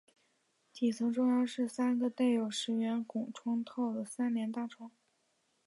[0.73, 4.89] 底层中央是三个带有石圆拱窗套的三联大窗。